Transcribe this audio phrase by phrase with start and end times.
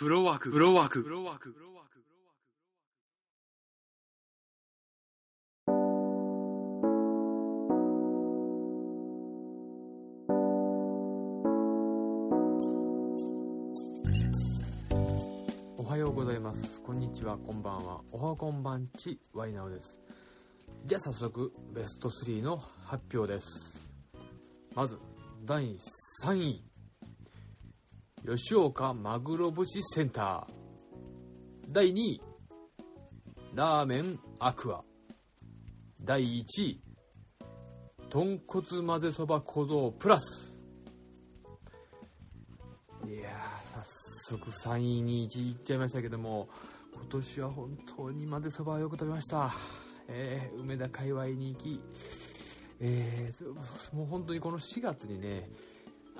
[0.00, 2.00] フロワーク、フロワーク、フロワーク、フロワーク。
[15.76, 16.80] おはようございます。
[16.80, 18.00] こんにちは、こんばんは。
[18.10, 20.00] おはこんばんち、ワイナオです。
[20.86, 23.46] じゃあ早速、ベスト3の発表です。
[24.74, 24.98] まず、
[25.44, 25.76] 第
[26.24, 26.69] 3位。
[28.32, 30.52] 吉岡マグロ節センター。
[31.68, 32.22] 第2位。
[33.54, 34.84] ラーメンアクア。
[36.00, 36.80] 第1位。
[38.08, 40.56] 豚骨混ぜそば小僧プラス。
[43.04, 43.80] いやー、
[44.28, 46.48] 早速3位に1位いっちゃいましたけども、
[46.94, 49.50] 今年は本当に混ぜそばをよく食べました。
[50.06, 51.80] えー梅田界隈に行き、
[52.78, 55.50] えーもう本当にこの4月にね、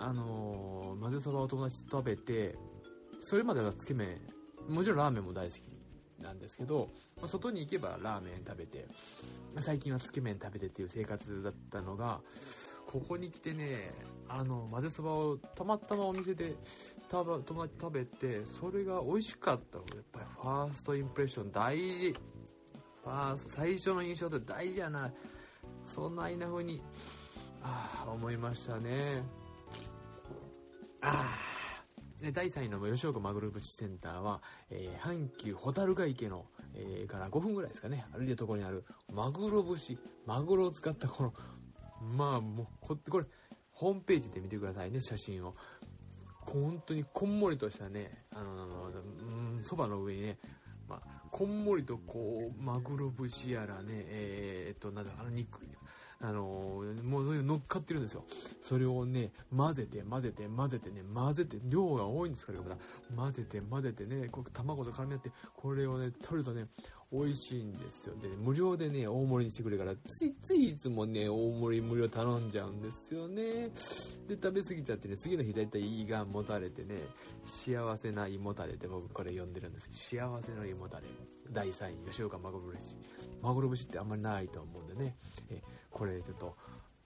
[0.01, 2.57] あのー混ぜそばを友達と食べて、
[3.21, 4.19] それまではつけ麺、
[4.69, 8.87] もちろんラーメンも大好きなんですけど、まあ外に行けばラーメン食べて、
[9.61, 12.20] 最近はつけ麺食べてっていう生活だったのが、
[12.87, 13.92] ここに来てね、
[14.29, 16.57] あの、混ぜそばをたまたまお店で
[17.09, 19.85] た友達食べて、それが美味しかったの。
[19.95, 22.12] やっぱりファーストインプレッション大事。
[23.05, 25.11] ファースト、最初の印象って大事やな。
[25.85, 26.83] そんなあいな風に、
[27.62, 29.23] ああ、思いましたね。
[31.03, 31.61] ああ。
[32.23, 38.05] で第3位の吉岡マグロ節センターは、えー阪急蛍ヶ池の、えーから5分ぐらいですかね。
[38.12, 41.34] 歩いたところにあるマグロ節マグロを使ったこの
[42.17, 43.25] まあもうここれ
[43.73, 45.55] ホームページで見てくださいね写真を。
[46.41, 50.39] 本当にこんもりとしたねあのうんそばの上にね
[50.89, 55.61] まあ、こんもりとこうマグロ節やらねえー、っとなんだあの肉。
[56.23, 58.25] あのーもうそういう乗っかってるんですよ。
[58.61, 62.77] それをね混ぜて混ぜて混ぜてね混ぜて量が多いんですからまた
[63.17, 66.67] 混ぜて混ぜてねこう卵と絡み合ってこれをね取るとね
[67.12, 68.14] 美味しいんですよ。
[68.16, 73.68] で無料でね大盛りにしてくれるからついついいつもね大盛り無料頼んじゃうんですよね。
[74.29, 77.02] で食べ過ぎちゃってね次の日大体胃がもたれてね
[77.45, 81.07] 幸せな胃もたれって僕これ呼んでるんですけど幸せの胃もたれ。
[81.51, 82.96] 第3位吉岡マグロ節。
[83.42, 85.17] マグロ節ってあんまりないと思うんでね。
[85.51, 86.56] えこれちょっと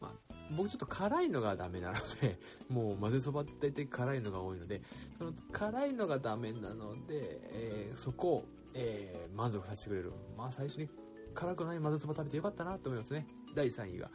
[0.00, 4.82] まあ、僕ちょっと辛いのがダメなので もう混ぜそばって大体辛いのが多いので
[5.16, 10.12] その辛いのがダメなので、えーそこを、えー満足させてくれる。
[10.36, 10.88] まあ最初に
[11.34, 13.26] 辛くない混ぜそば食べてよかったなと思いますね。
[13.54, 14.10] 第3位が、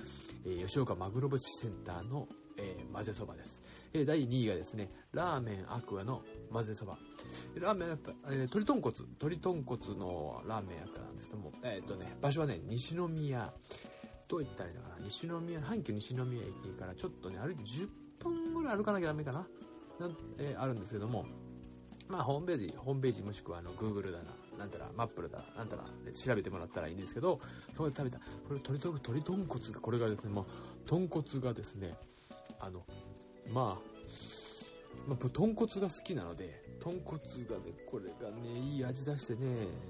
[0.46, 2.28] えー吉岡マグロ節センターの、
[2.58, 3.60] えー混ぜそばです、
[3.94, 6.22] えー第2位がですねラーメンアクアの
[6.52, 6.98] 混ぜそば。
[7.56, 8.96] ラーメンやっぱ、えー鶏豚骨。
[8.98, 11.52] 鶏豚骨のラーメンアクアなんですけども。
[11.64, 13.52] えーっとね場所はね西宮
[14.28, 14.96] どう言ったらいいのかな。
[15.04, 17.88] 西宮阪急西宮駅からちょっとね歩いて10
[18.20, 19.40] 分ぐらい歩かなきゃダメかな。
[20.00, 21.26] な、えーあるんですけども。
[22.08, 24.36] まあホームページホームページもしくはあの Google だな。
[24.60, 27.40] なんたらマップルだなんたらで調べてもらったらいいんですけど
[27.74, 30.46] そこで食べたこれ鶏と鶏豚骨がこれがですねもう
[30.86, 31.96] 豚骨がですね
[32.60, 32.84] あの
[33.52, 34.00] まあ
[35.08, 39.40] まあ、豚骨が好きなので豚骨がねこれがねいい味出してね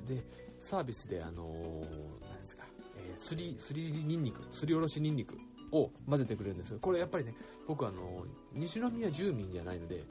[0.08, 0.24] で
[0.60, 2.64] サービスであのーなんですか、
[2.98, 5.38] えーすりすりにんにくすりおろしにんにく
[5.72, 6.80] を混ぜてくれるんですよ。
[6.80, 7.36] これやっぱりね
[7.68, 10.04] 僕あのー西宮住民じゃないので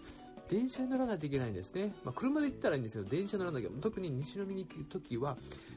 [0.48, 3.70] 電車に乗らないといけないんですね、まあ、車で行ったらいいんですけど電車乗らなきゃ。
[3.80, 5.36] 特に西宮に行く時は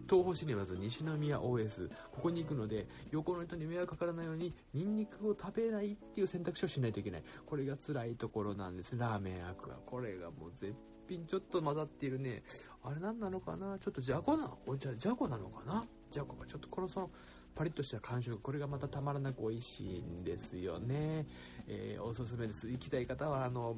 [0.10, 7.24] 東宝シネマズ西宮 OS ここに行くので横の人に迷惑かからないようにニンニクを食べないっていう選択肢をしないといけない。
[7.46, 8.98] これが辛いところなんです。
[8.98, 9.76] ラーメンアクア。
[9.86, 10.74] これがもう絶
[11.08, 11.26] 品。
[11.26, 12.44] ちょっと混ざっているね。
[12.84, 13.78] あれ何なのかな？
[13.80, 15.86] ちょっとじゃこなおじゃじゃこなのかな？
[16.10, 17.10] じゃこがちょっとこのその
[17.54, 21.26] パリッとした感触これがまたたまらなく美味しいんですよね、
[21.68, 22.70] えーおすすめです。
[22.70, 23.76] 行きたい方はあの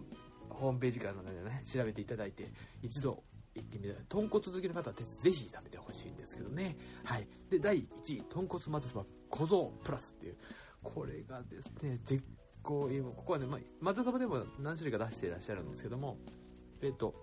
[0.49, 3.23] ホームページからのでね調べていただいて一度
[3.55, 6.75] 行ってみたら豚骨好きの方はぜひ食べてほしいんですけどね。
[7.03, 7.27] はい。
[7.49, 10.37] で第1位豚骨混ぜそば小僧プラスっていう
[10.83, 12.23] これがですね絶
[12.61, 13.45] 好今ここはね、
[13.79, 16.17] まあ、そばでも何種類か出していらっしゃるんですけども
[16.81, 17.13] えっ、と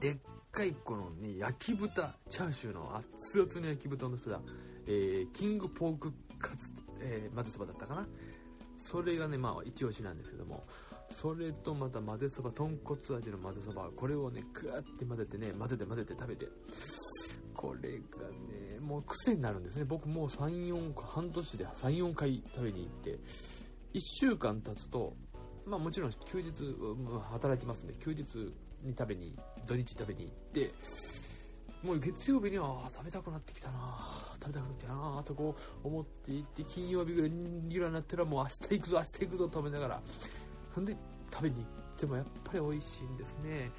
[0.00, 0.16] でっ
[0.52, 4.40] かいこのね焼き豚チャーシューの熱々の焼き豚の人だ、
[4.86, 6.70] えーキングポークカツ、
[7.00, 8.06] えーそばだったかな。
[8.84, 10.64] それがねまあ一押しなんですけども。
[11.16, 16.46] それとまた混ぜそば豚骨味の混ぜそばこれをねグワって混ぜてね混ぜて混ぜて食べて
[17.54, 19.84] これがねもう癖になるんですね。
[19.84, 23.18] 僕もう34半年で34回食べに行って
[23.94, 25.14] 1週間経つと
[25.66, 28.22] まあもちろん休日うん働いてますんで休日
[28.82, 30.72] に食べに土日食べに行って
[31.82, 33.98] もう月曜日には食べたくなってきたな
[34.42, 40.02] 食べたくなってきたなとこう思っていって金曜日ぐらいにぐらいになったらもう明日行くぞ明日行くぞと思いながら
[40.74, 40.96] そんで
[41.32, 41.64] 食べに行っ
[41.98, 43.70] てもやっぱり美味しいんですね。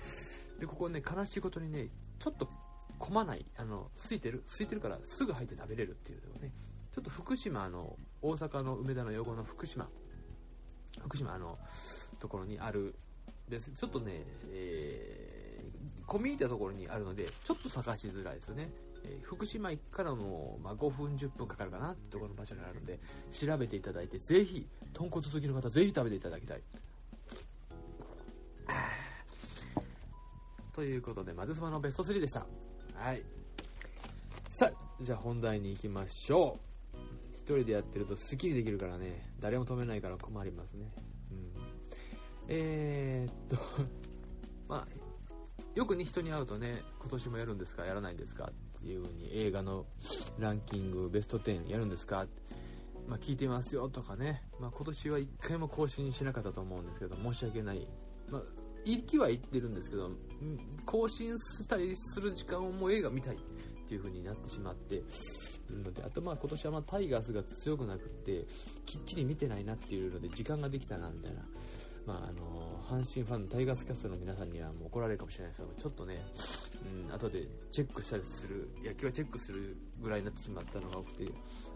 [0.59, 1.89] でここね悲しいことにね
[2.19, 2.49] ちょっと
[2.97, 6.51] 混まないあの空いてる空いてるからすぐ入って食べれるっていうのね。
[6.91, 9.87] ちょっと福島の大阪の梅田の横の福島
[11.03, 11.57] 福島の
[12.19, 12.95] ところにある
[13.47, 13.71] です。
[13.71, 18.71] ちょっとね、えー、込み入ったところにあるのでちょっと探しづらいですよね、
[19.09, 22.99] え、福島駅からの、まあ、5分10分かかるかなってところの場所にあるので
[23.31, 26.61] 調べていただいてぜひ豚骨好きの方ぜひ食べていただきたい
[30.73, 32.45] ということで、まぜそばのベスト3でした。
[32.95, 33.23] はい。
[34.49, 36.59] さあ、じゃあ本題に行きましょ
[36.93, 36.97] う。
[37.33, 40.91] 一人でやってると好きにできるからね、誰も止めないから困りますね。
[41.31, 41.51] うん。
[42.47, 43.57] えー、っと
[44.67, 44.99] まあ、
[45.75, 49.85] よくね、人に会うとね、今年もやるんですか、やらないんですかっていう風に映画の
[50.39, 52.25] ランキングベスト10やるんですか
[53.07, 57.87] まあ、聞いてますよとかね、まあ、今年は1回も更新しなかったと思うんですけど、申し訳ない。
[58.29, 58.41] まあ、
[58.85, 60.11] 行きは言ってるんですけど、
[60.85, 63.39] 更新したりする時間をもう映画見たいっ
[63.87, 65.01] ていう風になってしまって
[65.71, 68.45] ので、あとまあ今年はまタイガースが強くなくって、
[68.85, 71.41] きっちり見てないなっていうので時間ができたなみたいな。
[72.05, 76.25] まああの阪神ファンのタイガースキャストの皆さんにはもう怒られるかもしれないですけど、ちょっとね、
[77.07, 81.31] うん、後でチェックしたりする、野球はチェックするぐらいになってしまったのが多くて、も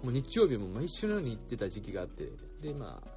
[0.05, 2.27] う日曜日も毎週のように行ってた時期があって、
[2.61, 3.07] でまあ、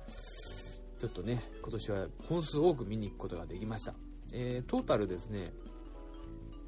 [0.98, 3.94] ちょっとね、今年は本数多く見に行くことができました。
[4.32, 5.52] えー、トータルですね、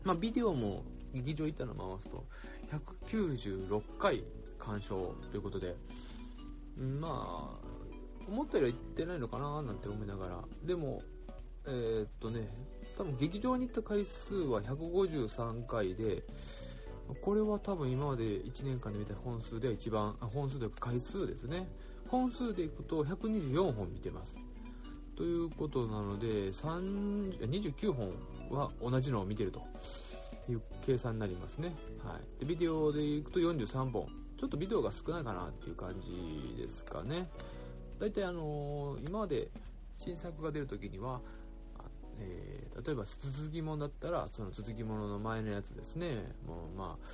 [0.05, 2.25] まあ、ビデオも劇場行ったの回すと、
[3.07, 4.25] 196回
[4.59, 5.75] 鑑賞ということで、
[6.77, 7.58] まあ、
[8.29, 11.03] 思ったよりは行ってないのかななんて思いながら、でも、
[11.67, 12.49] えー、っとね、
[12.97, 16.23] 多分劇場に行った回数は153回で、
[17.23, 21.69] これは多分今まで1年間で見た本数では一番、本数というか回数ですね。
[22.09, 24.37] 本数でいくと124本見てます。
[25.17, 28.13] ということなので、29本
[28.51, 29.63] は同じのを見てると
[30.49, 31.75] いう計算になりますね。
[32.05, 32.41] はい。
[32.41, 34.07] で、ビデオでいくと43本。
[34.39, 37.29] ちょっとビデオが少ないかなっていう感じですかね。
[37.99, 39.49] 大体あの、今まで
[39.97, 41.21] 新作が出るときには、
[42.21, 46.33] えー、例えば続きものだったら、その続きものの前のやつですね。
[46.47, 47.07] もうまあ、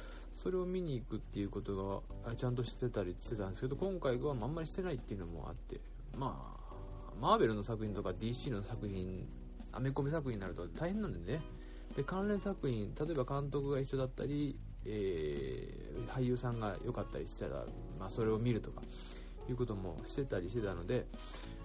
[0.45, 5.81] それを見に行くっていうことがちゃんとしてたりしてたんですけど今回はあんまりしてないっていうのもあって
[6.15, 9.27] まあマーベルの作品とか DC の作品
[9.73, 11.41] アメコミ作品になると大変なんでね
[11.97, 17.65] で関連作品例えば監督が一緒だったり、えー、俳優さんが良かったりしたら、
[17.99, 18.83] まあ、それを見るとか
[19.51, 21.07] いうこともしてたりしてたので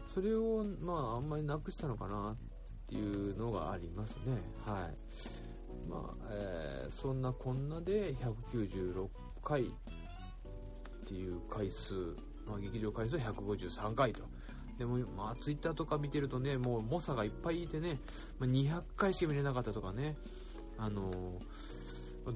[0.08, 2.36] それをまああんまりなくしたのかなっ
[2.88, 5.50] ていうのがありますねはい
[5.90, 9.08] まあえー、そんなこんなで196
[9.44, 9.68] 回っ
[11.06, 12.16] ていう回数、
[12.46, 14.24] まあ、劇場回数は153回と。
[14.78, 18.00] でも、まあ、ツイッターとか見てるとね、もう猛者がいっぱいいてね、
[18.40, 20.16] まあ、200回しか見れなかったとかね、
[20.78, 22.34] あのー、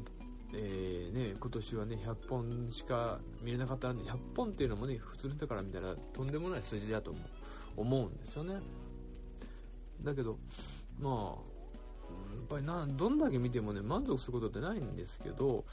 [0.54, 7.24] えー、ね、今年はね、100本しか見れなかったんで、100本っていうのもね、普通の人から見たらとんでもない数字だと思う
[7.76, 8.60] 思うんですよね。
[10.02, 10.38] だけど、
[11.00, 11.54] まあ
[12.10, 15.66] や、っぱりなどんだけ見てもね満足することってないんですけど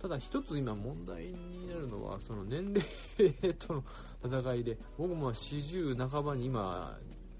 [0.00, 2.74] ただ一つ今問題になるのはその年
[3.18, 3.84] 齢との
[4.24, 6.98] 戦いで僕も40半ばに今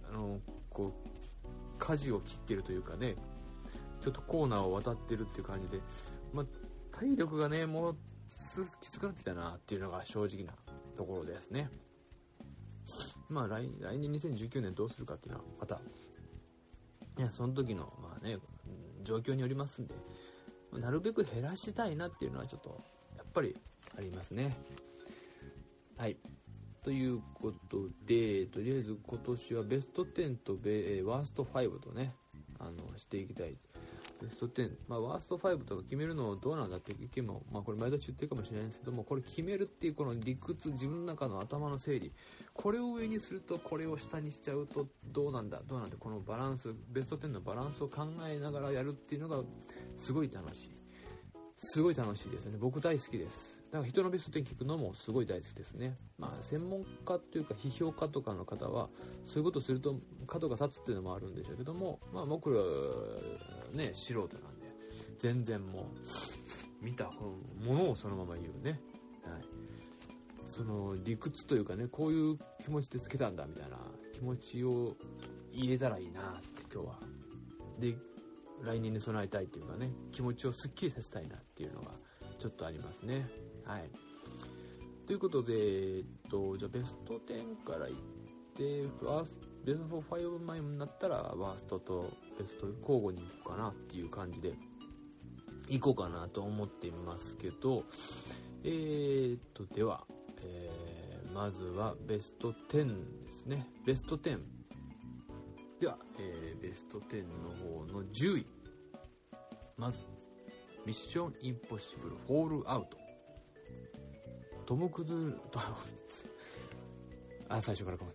[0.09, 0.39] あの
[0.71, 1.09] こう
[1.79, 3.17] 舵を切ってるというかね
[4.01, 5.81] ちょっとコーナーを渡ってるっていう感じで、
[6.33, 6.47] まあ、
[6.99, 7.97] 体力がねもう
[8.81, 10.53] きつくなってきたなっていうのが正直な
[10.97, 11.69] ところですね
[13.29, 15.81] まあ来来年2019年どうするかっていうのはまた
[17.19, 18.38] いやその時のまあね
[19.07, 19.95] 状況によりますんで、
[20.73, 22.83] なるべく減らしたいなっていうのはちょっと、
[23.17, 23.57] やっぱり
[23.97, 24.57] ありますね。
[25.97, 26.17] はい。
[26.83, 32.15] ということで、とりあえず今年はベスト10とベワースト5とね、
[32.59, 33.57] あの、していきたい
[34.20, 42.12] ベスト10、まあ、ワースト5とか決めるのどうなんだっていう意見も、まあ、これ毎年言ってるかもしれないんですけども、これ決めるっていうこの理屈、自分の中の頭の整理、
[42.54, 49.42] これを上にすると、これを下にしちゃうと、どうなんだ、どうなんだ、このバランス、ベスト10のバランスを考えながらやるっていうのが、
[49.96, 50.70] すごい楽しい。
[51.58, 52.58] すごい楽しいですね。
[52.58, 53.56] 僕大好きです。
[53.70, 55.96] だから人のベスト10聞くのもすごい大好きですね。
[56.18, 58.88] まあ、専門家というか批評家とかの方は、
[59.25, 59.96] そういうことすると
[60.26, 62.61] 角が立つっていうのもあるんでしょうけども、まあ僕ら、
[63.76, 64.66] ね、素人なんで、
[65.18, 68.80] 全然もう、見たものをそのまま言うね。
[69.25, 69.44] はい。
[70.46, 73.78] その理屈というかね、こういう気持ちでつけたんだみたいな
[74.14, 74.96] 気持ちを
[75.52, 76.99] 言えたらいいなって今日は。
[77.78, 77.96] で、
[78.62, 81.90] 来年に備えたいっていうかね、気持ちをすっきりさせたいなっていうのが
[82.38, 83.28] ちょっとありますね。
[83.66, 83.90] はい。
[85.06, 87.94] ということで、えっと、じゃベスト10からいっ
[88.54, 94.52] て、ファースベスト5枚になったらワーストとベスト交互にいこうかなっていう感じで
[95.68, 97.82] いこうかなと思っていますけど
[98.62, 100.04] えー、っとでは、
[100.40, 103.66] えー、まずはベスト10ですね。
[103.85, 104.40] ベスト10
[105.80, 108.46] では、えー、ベスト10の方の10位
[109.76, 109.99] まず
[110.87, 113.06] ミッションインポッシブルフォールアウト。
[114.66, 115.38] トム・クルーズ
[117.49, 118.11] あ最初からかも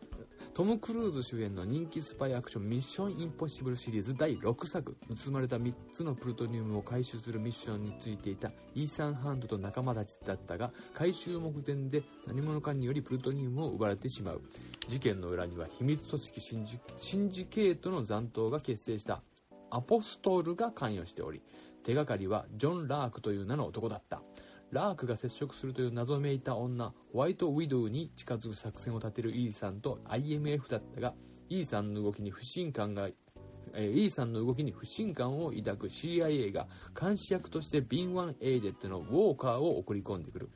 [0.53, 4.97] トム・クルーズ主演の人気スパイアクションミッションインポッシブルシリーズ第6作。
[5.23, 14.41] 盗まれた3つのプルトニウムを回収するミッションについていたイーサン・ハンドと仲間たちだったが回収目前で何者かによりプルトニウムを奪われてしまう。
[14.89, 19.21] 事件の裏には秘密組織シンジシンジケートの残党が結成した
[19.69, 21.41] アポストールが関与しており
[21.83, 24.21] 手がかりはジョン・ラークという名の男だった。
[24.71, 31.13] ラークが接触するという謎めいた女ホワイトウィドウに近づく作戦を立てるイーさんと IMF だったが
[31.49, 33.09] イーさんの動きに不信感が
[33.73, 36.67] えー、イーさんの動きに不信感を抱く CIA が
[36.99, 40.49] 監視役として敏腕エージェントのウォーカーを送り込んでくる。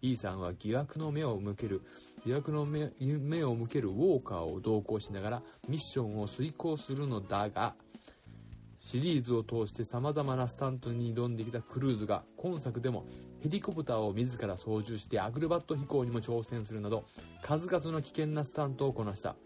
[0.00, 1.82] イーさんは疑惑の目を向ける。
[2.24, 7.74] 疑惑の目を向けるウォーカーを同行しながらミッションを遂行するのだが
[8.84, 13.06] シリーズを通して様々なスタントに挑んできたクルーズが今作でも
[13.40, 17.04] ヘリコプターを自ら操縦してアクロバット飛行にも挑戦するなど
[17.42, 19.36] 数々の危険なスタントをこなした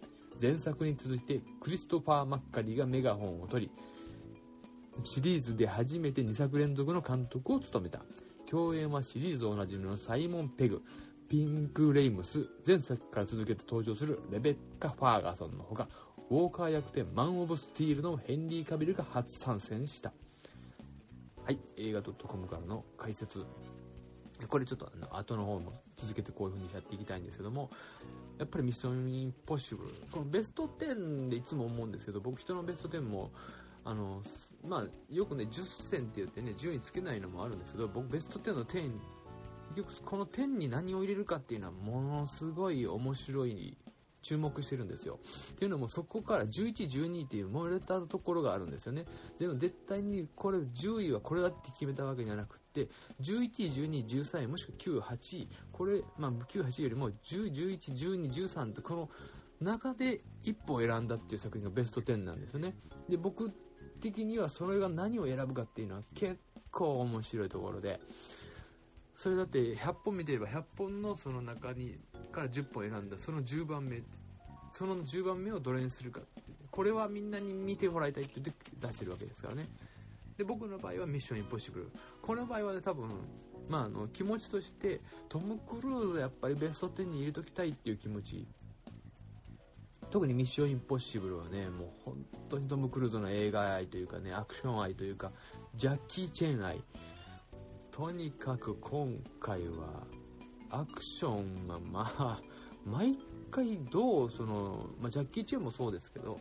[0.40, 3.86] 前作に続いてクリストファー・マッカリーがメガホンを取り
[5.04, 8.00] シリーズで初めて2作連続の監督を務めた。
[8.46, 10.82] 共演はシリーズおなじみのサイモン・ペグ。
[11.28, 12.46] ピンク・レイムス。
[12.66, 15.88] 前作から続けて登場するレベッカ・ファーガソンのほか
[16.28, 20.12] ウォーカー役でマン・オブ・スティールのヘンリー・カビルが初参戦した。
[21.44, 23.44] はい映画 .com からの解説。
[24.48, 27.70] これちょっと後の方も続けてこういう風にやっていきたいんですけども
[28.38, 29.90] やっぱりミッションインポッシブル。
[30.10, 33.30] このベスト10でいつも思うんですけど僕人のベスト10も
[33.84, 34.20] あの
[34.66, 38.90] まあよくね10選って言ってね順位つけないのもあるんですけど僕ベスト10の10
[39.76, 43.76] よくこの10に何を入れるかっていうのはものすごい面白い
[44.26, 45.20] 注目してるんですよ。
[45.52, 49.06] っていうのもそこから11、12っていう漏れたところがあるんですよね。
[49.38, 52.88] でも絶対にこれ10位はこれだって決めたわけじゃなくて
[53.20, 59.10] 11、12、13位もしくは9、8位これ、まあ、9、8位よりも10、11、12、13ってこの
[59.60, 62.74] 中で1本選んだっていう作品がベスト10なんですよね。
[63.08, 63.52] で僕
[64.00, 66.36] 的にはそれが何を選ぶかっていうのは結
[66.72, 68.00] 構面白いところで。
[69.16, 71.98] それだって100本見てれば100本のその中に
[72.30, 74.02] から10本選んだその10番目
[74.72, 76.20] その10番目をどれにするか
[76.70, 79.66] これはみんなに見てもらいたいって言って出してるわけですからね。
[80.36, 81.90] で僕の場合はミッションインポッシブル。
[82.20, 83.08] この場合はね多分
[83.70, 88.46] まあ、あの気持ちとしてトム・クルーズやっぱりベスト10に入れときたいっていう気持ち。
[90.10, 95.32] 特にミッションインポッシブルはねもう本当にトム・クルーズの映画愛というかねアクション愛というか
[95.74, 96.80] ジャッキー・チェーン愛。
[97.96, 99.10] とにかく今
[99.40, 100.04] 回は
[100.68, 102.38] アクションがまあ
[102.84, 103.16] 毎
[103.50, 106.38] 回どうその、まあ、ジャッキー・チェンもそうですけど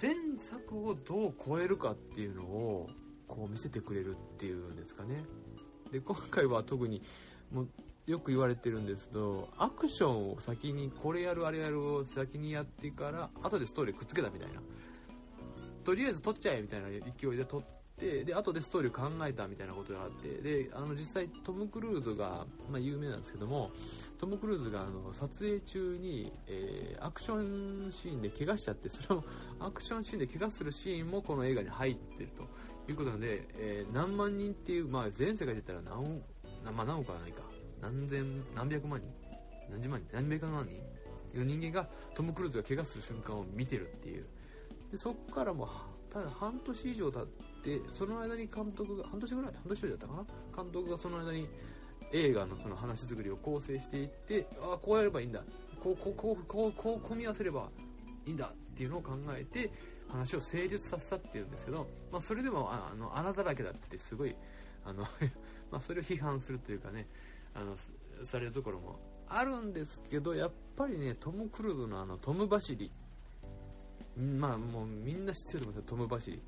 [0.00, 0.14] 前
[0.50, 2.88] 作をどう超えるかっていうのを
[3.28, 5.26] こう見せてくれるっていうんですかね。
[5.90, 7.02] で今回は特に
[7.52, 7.68] もう
[8.06, 14.62] よく言われてるんですけどアクションを先にこれやるあれやるを先にやってから後でストーリーくっつけたみたいな。
[15.84, 16.98] とりあえず撮っちゃえみたいな勢
[17.28, 23.70] いで撮っててで後でストーリーを考えたみたいなことがあってであの実際トム・クルーズが、まあ、有名なんですけども
[24.18, 29.24] トム・クルーズがあの撮影中に、えー、アクションシーンで怪我しちゃってそれを
[29.60, 32.42] アクションシーンで怪我するシーンもこの映画に入ってると
[32.90, 36.22] いうことなので、えー、何万人っていう、まあ、全世界で言ったら何,、
[36.74, 37.42] まあ、何億はないか。
[37.80, 39.10] 何千何百万人？
[39.68, 40.08] 何十万人？
[40.12, 40.92] 何百万人？
[41.38, 44.26] の人間がトム・クルーズが怪我する瞬間を見てるっていう。
[44.90, 45.68] でそこからも
[46.12, 47.26] ただ半年以上経っ
[47.64, 49.52] てその間に監督が半年ぐらい？
[49.54, 50.62] 半年ぐらいだったかな？
[50.64, 51.48] 監督がその間に
[52.12, 55.42] 映画のその話作りを構成していってああこうやればいいんだ。
[55.82, 57.68] こうこうこうこうこう組み合わせれば
[58.26, 59.70] いいんだっていうのを考えて
[60.08, 64.36] 話を成立させたっていうんですけど、まあ、それでもあの穴だらけだってすごい
[64.84, 65.04] あの
[65.72, 67.08] まそれを批判するというかね
[67.54, 67.76] あの
[68.26, 72.92] されるところもあるんですけどやっぱりねトム・クルーズのあのトム走り
[74.16, 75.82] まあもうみんな知ってると思うんですよ。
[75.86, 76.42] トム・バシリ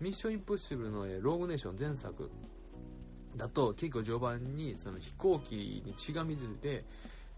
[0.00, 2.30] ミッション・インポッシブルのローグネーション前作
[3.36, 6.84] だと結構序盤にその飛行機に血が水で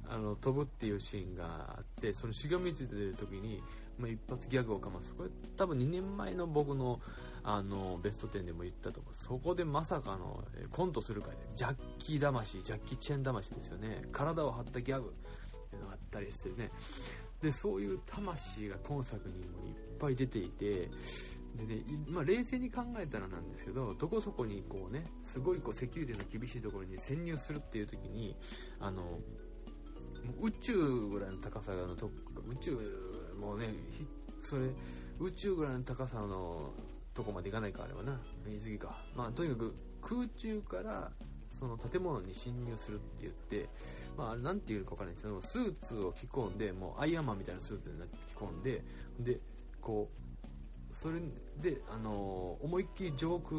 [0.09, 1.45] あの飛ぶっていうシーンが
[1.79, 3.63] あってその血が水出る時に、
[3.99, 5.15] まあ、一発ギャグをかます。
[5.15, 7.01] これ多分2年前の僕の
[7.43, 14.03] あのベスト10でも言ったとこそこでまさかのコントするかでジャッキー魂ジャッキーチェン魂ですよね。
[14.13, 16.71] 体を張ったギャグっていうのがあったりしてね。
[17.41, 20.91] でそういう魂が今作にもいっぱい出ていて
[21.57, 28.37] でね、まあ、冷静に考えたらなんですけどどこそこにこうねすごいこうセキュリティの厳しいところに潜入するっていう時に
[28.79, 29.19] あの
[30.41, 30.75] 宇宙
[31.09, 32.11] ぐらいの高さのと
[32.47, 32.79] 宇宙
[33.41, 33.75] もね
[34.39, 34.67] それ
[35.19, 36.73] 宇宙ぐらいの高さの
[37.15, 38.19] とこまで行かないかあれはな。
[38.47, 39.03] 言い過ぎか。
[39.15, 41.11] まあとにかく空中から
[41.61, 43.69] その建物に侵入するって言って、
[44.17, 48.83] まあ、なんていうか分からないんですけどスーツを着込んでもうアイアンマンみたいなスーツになって着込んで
[49.21, 49.39] で
[49.81, 50.21] こう
[50.95, 51.21] それ
[51.61, 53.59] で、あの思いっきり上空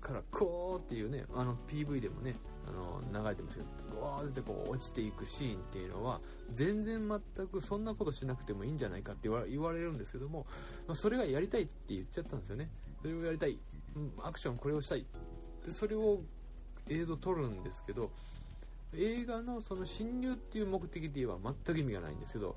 [0.00, 6.20] からこうっていうねあの PV でもねあの流れてますけどゴーってこう落ちていくシーンっていうのは
[6.52, 10.46] 全然全くそんなことしなくてもいいんじゃないかって言われるんですけども、
[10.86, 12.70] まあ、それがやりたいって言っちゃったんですよね。
[13.02, 13.58] それをやりたい、
[13.94, 15.06] うん、アクションこれをしたい。
[15.64, 16.20] でそれを
[16.88, 18.10] 映像撮るんですけど
[18.94, 22.56] 映画のその侵入っていう目的で言えば全く意味がないんですけど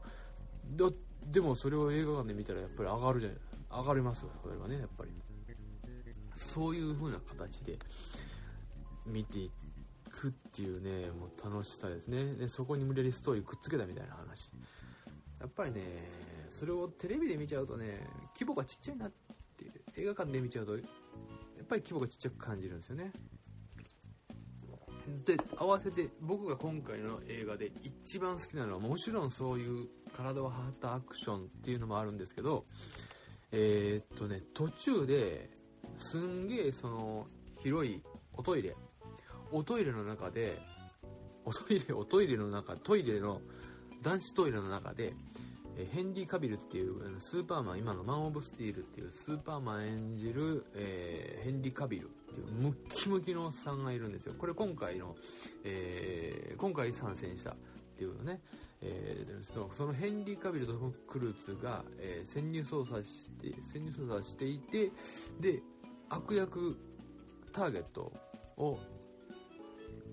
[1.25, 3.37] でもそれを映画館で見たらやっぱり上がるじゃない
[3.71, 5.11] 上がりますよそれはねやっぱり。
[6.47, 7.77] そういう風な形で
[9.05, 9.51] 見てい
[10.09, 12.33] くっていうねもう楽しさですね。
[12.35, 14.51] でそこに無理やりストーリーくっつけたみたいな話。
[15.39, 15.81] やっぱりね
[16.49, 19.11] それをテレビで見ちゃうとね規模がちっちゃいなっ
[19.57, 23.11] ていう映画館で見ちゃうとやっぱり規模がちっちゃく感じるんですよね。
[25.25, 32.65] で合わせて僕が今回の映画で一番好きなのはもちろんそういう体を張ったアクションっていうのもあるんですけど
[33.51, 35.49] えー、っとね途中で
[35.97, 37.27] すんげえその
[37.61, 38.01] 広い
[38.33, 38.75] おトイレ
[39.51, 40.59] おトイレの中で
[41.45, 43.41] おトイレおトイレの中トイレの
[44.01, 45.13] 男子トイレの中で
[45.79, 54.33] えヘンリー・カビルっていうスーパーマン今のマン・オブ・スティールっていうスーパーマン演じる、えー、ヘンリー・カビルいうムッキムキのおっさんがいるんですよ。
[54.37, 55.15] これ今回の、
[55.63, 57.55] えー、今回参戦したっ
[57.97, 58.41] ていうのね、
[58.81, 60.73] えー、ですけどそのヘンリー・カビルと・
[61.07, 64.91] クルーズが、えー、潜入捜査して潜入捜査していて
[65.39, 65.61] で
[66.09, 66.77] 悪役
[67.51, 68.11] ターゲット
[68.57, 68.79] を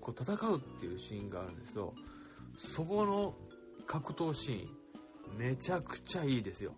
[0.01, 1.93] こう戦うっていうシーンがあるんですけど
[2.57, 3.33] そこの
[3.85, 6.73] 格闘シーンめちゃくちゃいいですよ。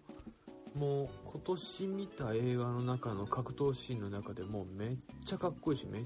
[0.75, 6.03] もう今年見た映画の中の格闘シーンの中でもめっちゃかっこいいしめっ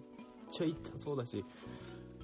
[0.52, 1.44] ちゃ痛そうだし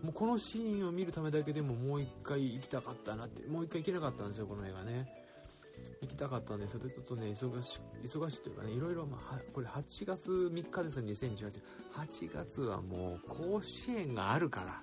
[0.02, 5.20] もうこのシーンを見るためだけでももう一回行きたかったなってもう一回行けなかったんですよこの映画ね。
[6.02, 11.52] 行きたかったんですけどちょっとね忙し忙しいというかねいろいろ、まあ、これ8月3日ですね2018
[11.94, 14.82] 8月はもう甲子園があるから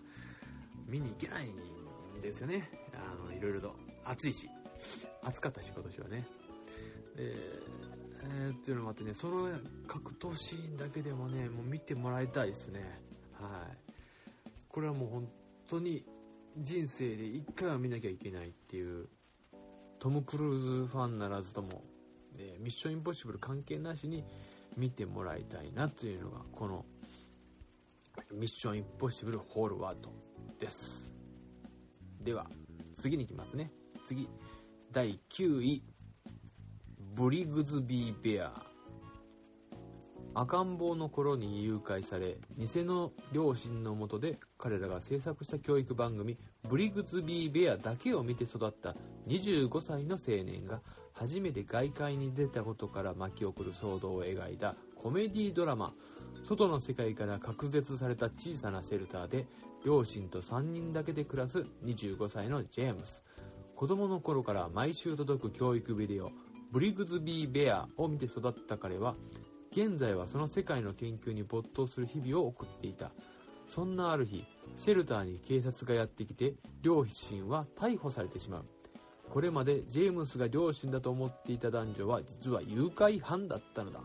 [0.86, 2.70] 見に行けないんですよね。
[2.94, 4.48] あのいろいろと暑いし
[5.22, 6.26] 暑かったし今年はね。
[7.16, 9.48] えー、っていうのもあってねその
[9.86, 12.80] 格闘シーンだけでもねもう見てもらいたいですね。
[13.40, 13.64] は
[14.46, 14.50] い。
[14.68, 15.28] これはもう本
[15.68, 16.04] 当に
[16.58, 19.08] 人生で1回は見なきゃいけないっていう
[19.98, 21.82] トム・クルーズファンならずとも、
[22.38, 24.24] えミッションインポッシブル関係なしに
[24.76, 26.84] 見てもらいたいなというのがこの
[28.32, 30.10] ミッションインポッシブルホールワード
[30.58, 31.10] です。
[32.22, 32.46] では
[32.96, 33.70] 次に行きますね。
[34.06, 34.28] 次
[34.92, 35.95] 第9位。
[37.16, 38.52] ブリグズビー・ベア。
[40.34, 46.36] 赤ん坊の頃に誘拐され偽の両親のもとで彼らが制作した教育番組
[46.68, 48.94] 「ブリグズビー・ベア」だけを見て育った
[49.28, 50.82] 25歳の青年が
[51.14, 55.94] 初めて外界に出たことから巻き起こる騒動を描いたコメディドラマ。
[56.44, 59.46] 外の世界から隔絶された小さなシェルターで
[59.86, 63.24] 両親と3人だけで暮らす25歳のジェームス。
[63.74, 66.30] 子供の頃から毎週届く教育ビデオ。
[66.76, 69.14] ブリグズビー・ベアを見て育った彼は
[69.72, 73.12] 現在はその世界の研究に没頭する日々を送っていた。
[73.70, 74.44] そんなある日
[74.76, 78.66] シェルターに警察がやってきて両親は逮捕されてしまう。
[79.30, 84.00] これまでジェームスが両親だと思っていた男女は実は誘拐犯だったのだ。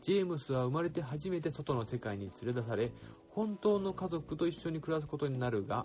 [0.00, 2.92] ジェームスは生まれて初めて外の世界に連れ出され
[3.28, 5.84] 本当の家族と一緒に暮らすことになるが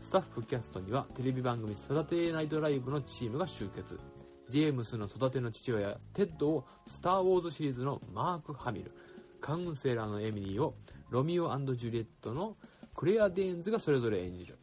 [0.00, 4.00] スタッフキャストにはテレビ番組「サタデーナイトライブ」のチームが集結。
[4.48, 8.92] ジェームスの育ての父親テッドをスター・ウォーズシリーズのマーク・ハミル。
[9.40, 10.74] カウンセラーのエミリーを
[11.10, 12.56] ロミオジュリエットの
[12.94, 14.58] クレア・デーンズがそれぞれ演じる。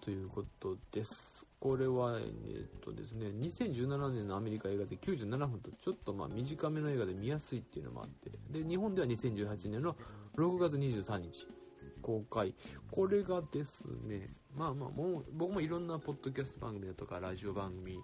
[0.00, 1.46] ということです。
[1.60, 8.30] これはえっとですね2017年のアメリカ映画で97分とちょっとまあ短めの映画で見やすいっていうのもあって。
[8.50, 9.96] で日本では2018年の
[10.36, 11.46] 6月23日
[12.02, 12.54] 公開。
[12.90, 17.98] これがですね、まあまあ、もう、僕もいろんなポッドキャスト番組だとか、ラジオ番組、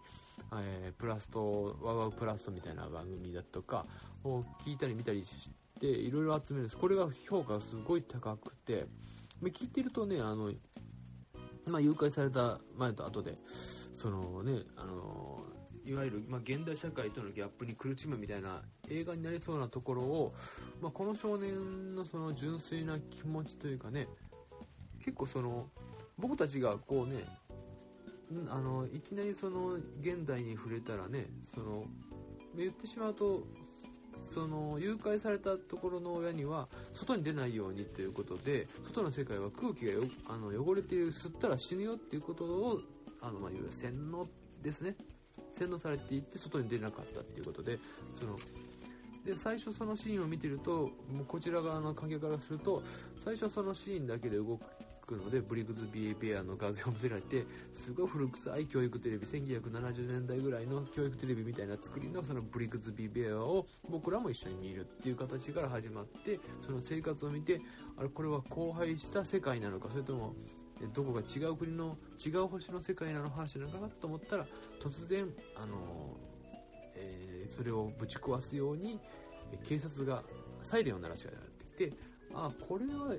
[0.55, 3.87] えー、プラスト、ワワウプラストみたいな番組だとか
[4.25, 6.77] を聞いたり見たりして、いろいろ集めるんです。
[6.77, 8.87] これが評価がすごい高くて、
[9.43, 10.53] 聞いてるとね、あの、
[11.67, 13.39] まあ、誘拐された前と後で、
[13.99, 15.41] そのねあの
[15.85, 20.35] いわゆる、まあ、現代社会とのギャップに苦しむみたいな映画になりそうなところを、
[20.81, 24.07] まあ、この少年のその純粋な気持ちというかね
[25.01, 25.67] 結構その
[26.19, 27.25] 僕たちがこうね
[28.51, 31.85] あのいきなりその現代に触れたらねその
[32.57, 33.47] 言ってしまうと
[34.35, 42.81] その誘拐されたところの親には外に出ないようにということで外の世界は空気がよあの汚れている吸ったら死ぬよっていうことを
[43.23, 44.29] あの、まあ、いわゆる洗脳
[44.63, 44.97] ですね。
[45.55, 47.79] 洗脳されていって外に出なかったっていうことで
[48.17, 48.37] その
[49.25, 52.83] で最初そのシーンを見てるともうこちら側の観客からすると
[53.19, 54.61] 最初はそのシーンだけで動く
[55.17, 57.45] のでブリグズビーベアの画像を見せられて
[57.75, 67.61] すごい古臭い教育テレビ1970年代ぐらいの教育テレビみたいな作りのそのブリグズビーベアを僕らも一緒に見るっていう形から始まってその生活を見て
[67.97, 70.35] あれこれは荒廃した世界なのかそれとも
[70.95, 74.47] どこか違う国の違う星の世界なの話なのかなと思ったら
[74.81, 76.17] 突然あの、
[76.95, 79.01] えーそれをぶち壊すように
[79.67, 80.23] 警察が
[80.63, 81.97] サイレンを鳴らしがられてきて
[82.35, 83.15] あこれは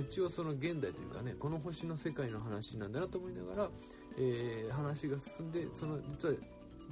[0.00, 3.70] 一応その現代というかねこの星の世界の話なんだなと思いながら、
[4.18, 6.34] えー話が進んでその実は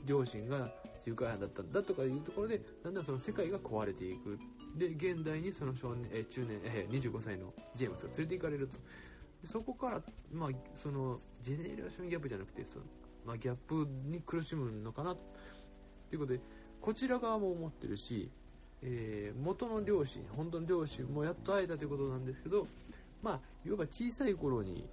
[0.05, 0.71] 両親が
[1.05, 4.39] 誘拐犯だったんだとかいうところでだんだんその世界が壊れていく。
[4.77, 8.79] で現代にその少年、えー中年、えー25歳のジェームスが連れて行かれると。
[9.43, 12.85] でそこから、まあ、そのジェネレーションギャップじゃなくてその、
[13.27, 15.15] まあ、ギャップに苦しむのかな。
[15.15, 15.21] と
[16.13, 16.41] いうことで
[16.81, 18.31] こちら側も思ってるし、
[18.83, 22.67] えー元の両親本当の両親もやっと会えたということなんですけど
[23.23, 24.89] まあいわば小さい頃に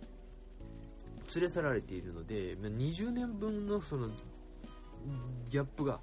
[1.36, 4.10] 連れ去られているのでまあ20年分のその
[5.50, 6.00] ギャップが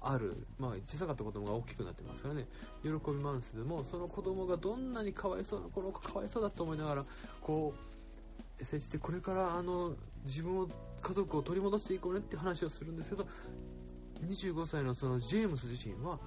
[0.00, 2.46] ある、まあ、小さかった子供が大きくなってますからね。
[2.82, 7.04] 喜びマンスでもその子供がどんなにかわいそうなこの子かわいそうだと思いながら
[7.40, 7.74] こ
[8.60, 10.68] う接してこれからあの自分を
[11.00, 13.26] 家族を取り戻していこうねって話をするんですけど
[14.26, 16.18] 25歳のそのジェームス自身は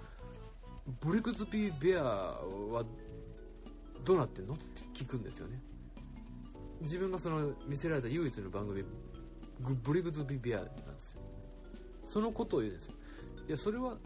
[1.01, 2.83] ブリグズビー・ベアは
[4.07, 4.53] どうなってんの？
[4.53, 5.61] って聞くんですよね。
[6.79, 8.81] 自分がその見せられた唯一の番組
[9.83, 11.21] ブリグズビー・ベアなんですよ。
[12.05, 12.93] そのことを言うんですよ。
[13.49, 13.97] いやそれは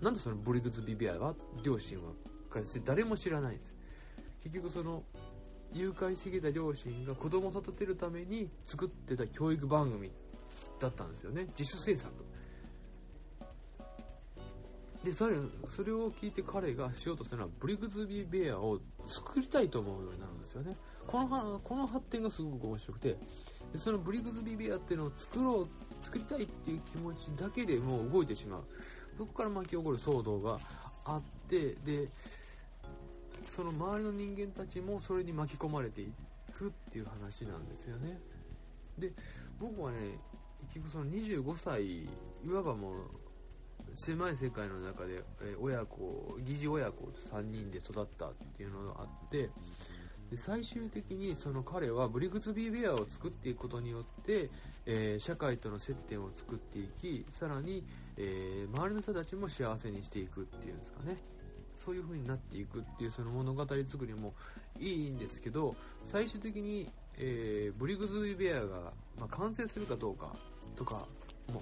[0.00, 2.10] なんでそのブリグズビー・ベアは両親は
[2.50, 3.72] 返して誰も知らないんです
[4.42, 5.04] 結局その
[5.72, 10.10] 誘拐してきた両親が子供を育てるために作ってた教育番組
[10.80, 11.46] だったんですよね。
[11.56, 12.12] 自主制作。
[15.04, 15.36] でそれ
[15.68, 20.76] それを聞いて彼がしようとしたのはブリグズビー・ベアを作りたいと思うようになるんですよね。
[21.06, 23.16] このこの発展がすごく面白くて
[23.72, 28.64] でそのブリグズビー・ベアっていうのを作ろう作りたいっていう気持ちだけでもう動いてしまう。
[29.18, 30.58] そこから巻き起こる騒動が
[31.04, 32.08] あってで
[33.50, 36.12] その周りの人間たちもそれに巻き込まれてい
[36.54, 38.20] くっていう話なんですよね。
[38.98, 39.12] で
[39.58, 40.18] 僕はね
[40.62, 42.08] 結局その25歳い
[42.52, 42.94] わばもう
[43.94, 49.50] 狭い世界の中で、え親子疑似親子と3人で育ったっていうのがあって
[50.30, 54.50] で最終的にその彼はブリグズビー・ベアを作っていくことによって、
[54.86, 57.84] えー社会との接点を作っていきさらに、
[58.16, 61.16] えー周りの人たちも幸せにしていくっていうんですかね。
[61.84, 64.34] そういう風になっていくっていうその物語作りも
[64.78, 70.34] いいんですけど最終的に、えーブリグズビー・ベアが、まあ、完成するかどうか
[70.76, 71.06] とか
[71.52, 71.60] も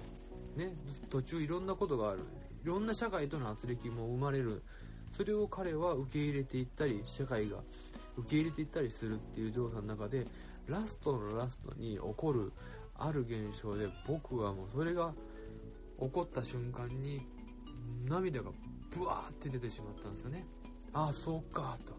[0.55, 0.73] ね
[1.09, 2.19] 途中いろんなことがある。
[2.63, 4.63] いろんな社会との圧力も生まれる。
[5.11, 7.57] それを彼は受け入れていったり社会が
[8.17, 10.25] 受け入れていったりするっていう動作の中で
[10.67, 12.53] ラストのラストに起こる
[12.97, 15.13] ある現象で僕はもうそれが
[15.99, 17.25] 起こった瞬間に
[18.05, 18.51] 涙が
[18.95, 20.45] ブワーって出てしまったんですよね。
[20.93, 21.93] ああそうかと。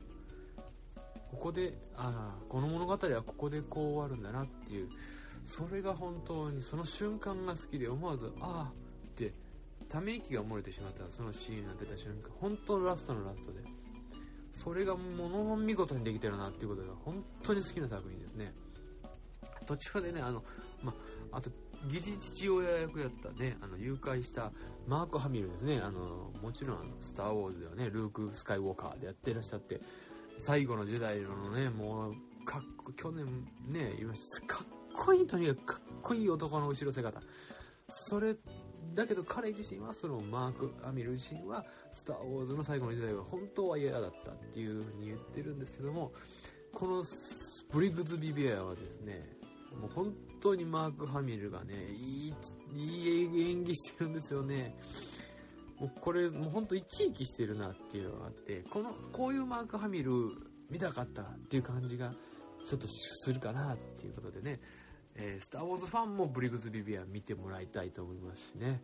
[1.31, 4.89] ここでああこの物語はここでこう終わるんだなっていう
[5.45, 9.33] それが本当にその瞬間が好きで思わずああって
[9.89, 13.61] ため息が漏れてしまったそのシーンが出た瞬間本当のラストのラストで
[14.55, 18.53] それがものの見事にできてるなっていうことが本当に好きな作品ですね。
[19.67, 20.43] 途中でねあの、
[20.83, 20.95] ま
[21.31, 21.51] あと
[21.89, 24.53] 疑似父親役やったねあの誘拐した
[24.87, 25.81] マーク・ハミルですね。
[25.81, 29.81] あのもちろんあの「スター・ウォーズ」ではねルーク・スカイウォーカーでやってらっしゃって
[30.39, 33.27] 最後の時代のねもうかっこ去年
[33.67, 34.47] ね言いました。
[34.47, 34.67] かっ
[35.05, 37.21] こいいとにかくかっこいい男の後ろ姿。
[37.89, 38.37] それ
[38.95, 46.13] だけど彼自身はそのマーク・アミル自身は「スター・ウォーズ」の最後の時代は本当は嫌だったっていうふうに言ってるんですけども
[46.73, 47.05] この
[47.73, 49.37] ブリグズ・ビビアはですね
[49.81, 52.35] もう本当にマーク・ハミルがねいい
[52.75, 54.77] いい演技してるんですよね。
[55.81, 60.13] もうこれもう本当生き生きしてるなっていうのがあってこのこういうマーク・ハミル
[60.71, 62.15] 見たかったっていう感じが
[62.65, 64.61] ちょっとするかなっていうことでね。
[65.15, 68.83] えースター・ウォーズファンもブリグズビ・ビア見てもらいたいと思いますしね。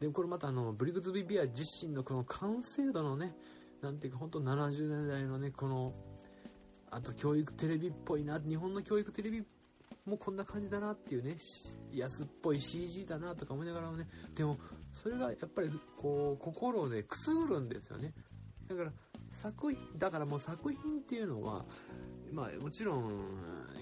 [0.00, 3.34] でこれまたあのブリグズビ・ビア自身のこの完成度のね
[3.80, 5.94] なんていうか本当70年代のねこの
[6.90, 9.44] あと教育テレビっぽいな日本の教育テレビ
[10.06, 11.36] もこんな感じだなっていうね
[11.92, 14.58] 安っぽい CG だなとか思いながらもねでも
[14.92, 18.12] それがやっぱりこう心をねくすぐるんですよね。
[18.68, 18.92] だから
[19.32, 21.64] 作品だからもう作品っていうのは
[22.32, 23.10] まあもちろん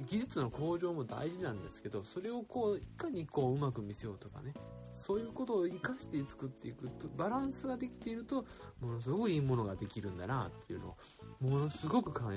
[0.07, 4.55] 技術の向上も大事なんですけどそれをこういかにこううまく見せようとかね。
[4.95, 8.45] そういうことを生かして作っていくとバランスができていると
[8.81, 10.97] ものすごくいいものができるんだなっていうのを
[11.41, 12.35] ものすごく感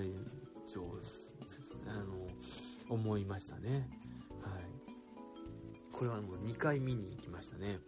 [0.66, 0.82] 情
[1.88, 2.28] あの
[2.90, 3.88] 思いましたね。
[4.42, 4.64] はい。
[5.92, 7.80] これはもう2回見に行きましたね。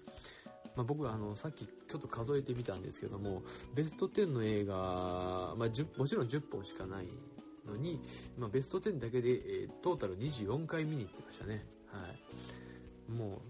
[0.77, 3.41] まあ、僕はあのさっきちょっと数えてみたんですけども
[3.73, 4.75] ベスト10の映画、
[5.57, 7.07] まあ、もちろん10本しかない
[7.67, 7.99] のに、
[8.37, 11.65] まあ、ベスト10だけで、えートータル24回見に行ってましたね。
[11.87, 13.11] はい。
[13.11, 13.41] も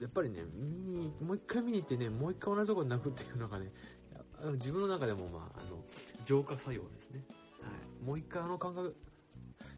[0.00, 3.70] うやっぱりね見にもう一回見に行ってねもう一回同じところに泣くっていうのがね
[4.54, 5.78] 自分の中でも、まあ、あの
[6.24, 7.22] 浄化作用ですね、
[7.60, 7.68] は
[8.02, 8.96] い、もう一回あの感覚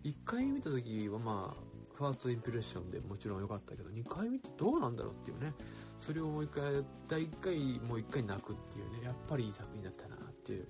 [0.04, 5.52] 1回見た時はまあファーストインプレッションでもちろん良かったけど2回見てどうなんだろうっていうね。
[5.98, 10.66] それをもう一回第1回もう一回泣くっていうねやっぱりいい作品だったなっていう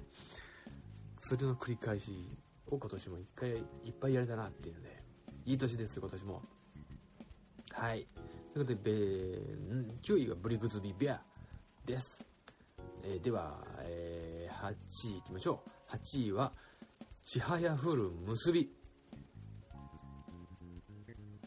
[1.21, 2.29] それの繰り返し
[2.69, 3.55] を今年も一回い
[3.91, 5.03] っぱいやれたなっていうので
[5.45, 6.43] いい年です今年も。
[7.73, 8.07] はい。
[8.55, 8.93] ということでべ
[10.03, 11.21] 9位はブリグズビーベア
[11.85, 12.27] です、
[13.05, 15.97] えーでは、えー8位いきましょう。
[15.97, 16.53] 8位は
[17.23, 18.73] ちはやふる結び。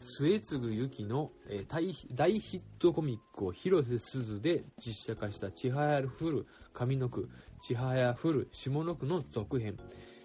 [0.00, 7.28] 末次由紀の、えー大大ヒットコミックを広瀬すずで実写化した「ちはやふる上の句
[7.62, 9.76] ちはやふる下の句」の続編。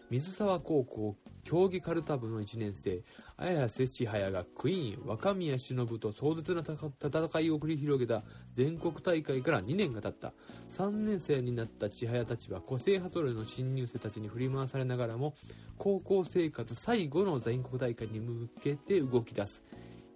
[0.10, 3.04] 水沢高校競技カルタ部の1年生
[3.38, 8.24] 綾瀬千早がクイーン若宮忍と壮絶な戦いを繰り広げた
[8.56, 10.34] 全国大会から2年が経った。
[10.76, 15.36] 3年生になった千早たちは個性派揃いの新入生たちに振り回されながらも
[15.78, 19.64] 高校生活最後の全国大会に向けて動き出す。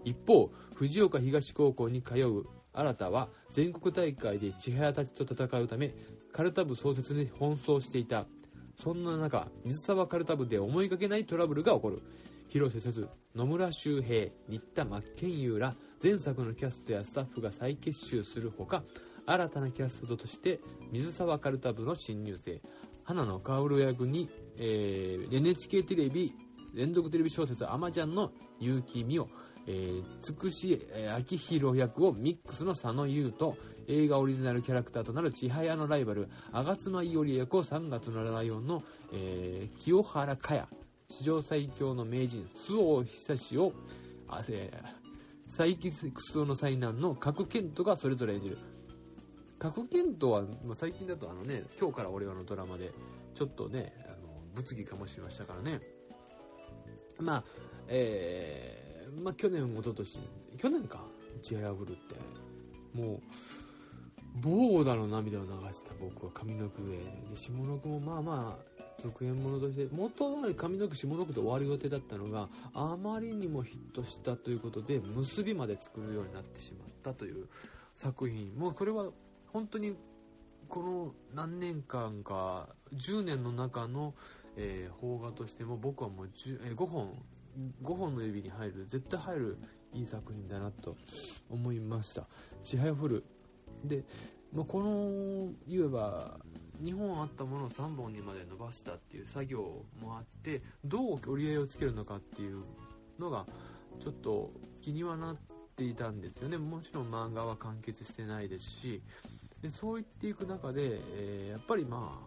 [0.04, 5.94] 一方藤岡東高校に通う新田は全国大会で千早たちと戦うため
[6.32, 8.26] カルタ部創設に奔走していた。
[8.82, 12.02] そんな中水沢カルタ部で思いがけないトラブルが起こる。
[12.48, 18.84] 広瀬すず野村周平新田真剣佑ら前作のキャストやスタッフが再結集するほか
[19.28, 20.60] 新たなキャストとして
[20.92, 22.62] 水沢カルタ部の新入生。
[23.04, 26.34] 花野薫役に、えー NHK テレビ
[26.74, 33.56] 連続テレビ小説「あまちゃん」の結城美桜えー、つくし、えー、明宏役をミックスの佐野優と
[33.90, 40.68] 映画オリジナルキャラクターとなる千早のライバル吾妻伊織役を3月のライオンの、えー清原果耶
[41.10, 43.74] 史上最強の名人周防久志を
[44.28, 48.60] あ、えー、サイキクスの災難の角健人がそれぞれ演じる。
[49.58, 52.92] 角健人は、まあ、最近だとあのね今日から俺はのドラマで
[53.34, 54.18] ちょっとねあの
[54.54, 55.80] 物議かもしましたからね。
[57.20, 57.44] まあ
[57.88, 60.20] えーまあ去年一昨年
[60.60, 61.04] 去年か。
[61.42, 62.16] ちはやぶるって。
[62.94, 63.20] もう
[64.42, 66.98] 棒だの涙を流した僕は上の句で。
[66.98, 77.48] で下の句もまあまあ続編ものとして元は上の句下の句で終わる予定だったのがあまりにもヒットしたということで結びまで作るようになってしまったという
[77.96, 78.56] 作品。
[78.58, 79.10] もうこれは
[79.48, 79.96] 本当に
[80.68, 84.14] この何年間か10年の中の、
[84.56, 87.12] えー邦画としても僕はもう、えー5本
[87.84, 89.58] 5本の指に入る絶対入る
[89.94, 90.96] いい作品だなと
[91.50, 92.28] 思いました
[92.64, 93.24] 「ちはやふる」
[93.84, 94.04] で、
[94.54, 96.40] まあ、この言えば
[96.84, 99.60] 2本あったものを3本にまで伸ばしたっていう作業
[100.02, 102.64] もあってどう折り合いをつけるのかっていう
[103.20, 103.46] のが
[104.00, 105.38] ちょっと気にはなっ
[105.76, 106.58] ていたんですよね。
[106.58, 109.02] もちろん漫画は完結してないですし
[109.62, 112.20] でそう言っていく中で、えーやっぱりま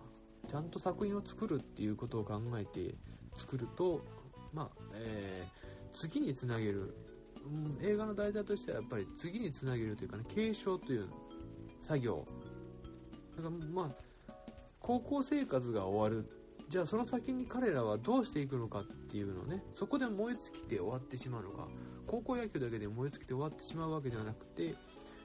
[0.46, 2.94] あちゃんと作品を作るっていうことを考えて
[3.36, 4.04] 作ると
[4.52, 5.62] まあえー
[5.94, 6.94] 次につなげる、
[7.44, 11.08] うん映画の題材としてはやっぱり次につなげるというかね継承という
[11.86, 12.26] 作業。
[13.36, 14.32] だからまあ
[14.80, 16.28] 高校生活が終わる。
[16.68, 19.62] じゃあその先に彼らはどうしていくのかっていうのをね。
[19.74, 21.68] そこで燃え尽きて終わってしまうのか。
[22.06, 24.74] 高校野球だけで燃え尽きて終わってしまうわけではなくて、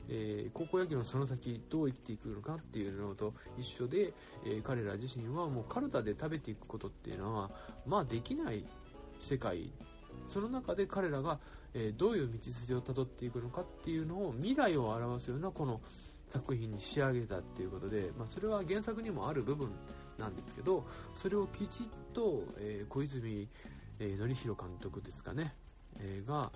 [0.09, 4.13] えー高校野球のその先どう生きていくのかっていうのと一緒で、
[4.45, 7.51] えー彼ら自身はもうカルタで食べていくことっていうのは
[7.85, 8.65] まあできない
[9.19, 9.71] 世界。
[10.29, 11.39] その中で彼らが、
[11.73, 15.81] えーどういう道筋をたどっていくのかっていうのを未来を表すようなこの
[16.29, 19.69] 作品に仕上げたっていうことで、まあ、それは原作にもある部分
[20.17, 20.85] なんですけど
[21.15, 23.47] それをきちっと、えー小泉、
[23.99, 25.53] えー、弘監督ですかね、
[25.99, 26.51] えーが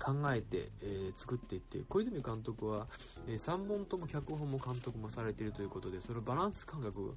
[0.00, 2.86] 考えて、えー作っていって小泉監督は、
[3.26, 7.16] え3本とも脚本も監督もされているということでそのバランス感覚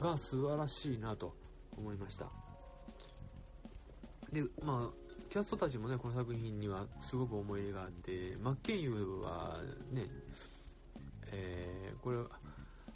[0.00, 1.34] が素晴らしいなと
[1.76, 2.26] 思いました。
[4.32, 4.99] でまあ
[5.30, 9.58] キャストたちもねこの作品にはすごく思い入れがあってマッケンユーは
[9.92, 10.06] ね
[11.32, 12.18] えーこれ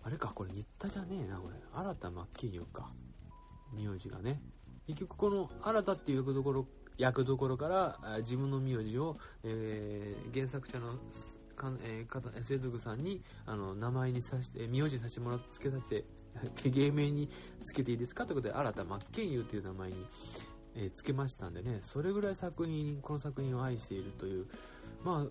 [0.02, 1.54] あれかこれ新田じゃねえなこれ。
[1.72, 2.90] 新田真剣佑か。
[3.72, 4.40] 名字がね。
[4.86, 6.66] 結局この新田っていう役どころ
[6.98, 10.96] 役どころから自分の名字を、えー原作者の
[11.56, 16.02] かん、えー、方末徳さんにあの名前にさして名字させてもらってつけさせ
[16.62, 17.30] て芸名に
[17.64, 19.96] つけていいですかということで新田真剣佑っていう名前に、
[20.76, 24.46] えーつけましたんでねそれぐらい作品この作品を愛しているという。
[25.04, 25.26] まあ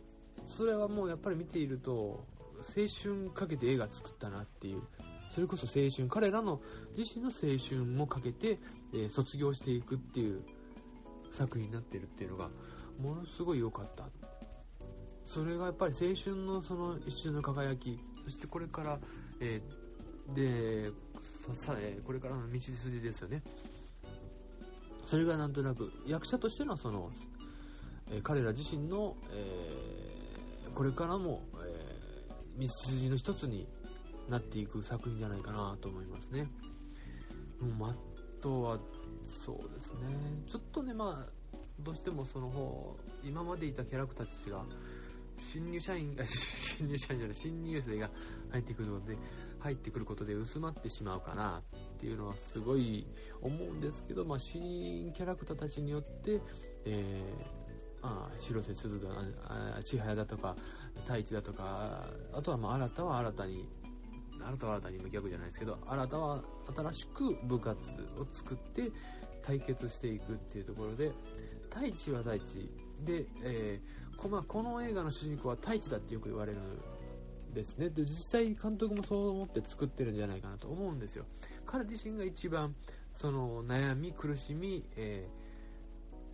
[0.48, 2.26] それはもうやっぱり見ていると
[2.58, 4.82] 青春かけて映画作ったなっていう。
[5.30, 6.62] それこそ青春彼らの
[6.96, 8.60] 自身の青春もかけて、
[8.94, 10.44] えー卒業していくっていう
[11.32, 12.50] 作品になってるっていうのが
[13.00, 14.06] ものすごい良かった。
[15.26, 18.00] それがやっぱり青春のその一瞬の輝き。
[18.26, 19.00] そしてこれから、
[19.40, 19.84] えー
[20.34, 20.90] で
[21.46, 23.44] ささ、えーこれからの道筋ですよね。
[25.14, 27.12] それがなんとなく役者としてのその、
[28.10, 33.68] えー彼ら自身の、えーこれからも、えー道筋の一つに
[34.28, 36.50] なっていく作品じゃないかなと思いますね。
[37.62, 37.96] もうあ
[38.42, 38.80] とは
[39.46, 40.00] そうですね。
[40.50, 44.66] ちょっとねまあどうしてもその方今までいたキャラクターたちが
[45.40, 48.10] 新入社員あ 新入社員じゃない新入生が
[48.50, 49.16] 入ってくるので
[49.60, 51.62] 入ってくることで薄まってしまうかな。
[52.04, 53.08] っていうのはすごい
[53.42, 56.42] 思うんですけど、まあ、新キャラクターたちによって、
[56.84, 59.08] えーまあ、広瀬すずだ
[59.46, 60.58] あ千早だとか
[61.06, 63.70] 太一だとかあとはまあ新たは新たに
[64.38, 66.44] 新たは新たに逆じゃないですけど新たは
[66.76, 67.80] 新しく部活
[68.20, 68.92] を作って
[69.42, 71.14] 対決していくっていうところで
[71.74, 72.70] 太一は太一
[73.06, 77.90] で、えーこまあ、この映画の主人公は太一だってよく言われるんですね。
[77.90, 81.26] で実際監督もそう思って作ってるんじゃないかなと思うんですよ。
[81.66, 82.76] 彼自身が一番
[83.14, 85.44] その悩み苦しみ、えー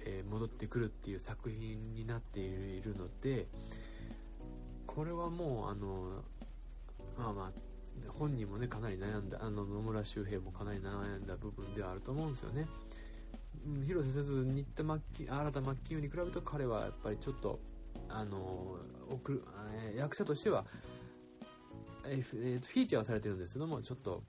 [0.05, 3.47] えー戻ってくるっていう作品になっているので
[4.87, 6.23] これはもうあの
[7.17, 12.67] まあまあ本人もねかなり悩んだあの野村周平もかなり悩んだ部分ではあると思うんですよね、
[13.67, 17.59] うん、広瀬すず新田真剣新田真剣佑に比べると彼はやっぱりちょっと
[18.07, 18.77] あの
[19.09, 19.43] 送る
[19.93, 20.65] え役者としては
[22.05, 24.23] えーフえーとフィーチャーはされてるんですけどもちょっと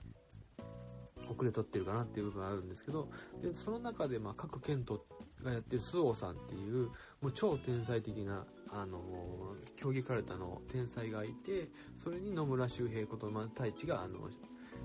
[1.30, 3.08] 遅れとってるかなっていう部分あるんですけど
[3.42, 5.06] でその中で、まあ、各県と
[5.42, 6.88] がやってる周防さんっていう
[7.20, 9.00] もう超天才的なあの
[9.76, 11.68] 競技カルタの天才がいて
[12.02, 14.28] それに野村周平こと、まあ、太一があの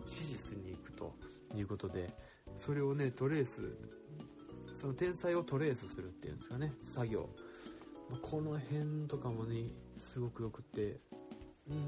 [0.06, 1.14] 指示に行くと
[1.56, 2.10] いうことで
[2.60, 3.62] それをねトレース
[4.80, 7.30] その天才をトレースするっていうんですかね作業。
[8.10, 9.64] まこの辺とかもね
[9.98, 11.00] すごくよくて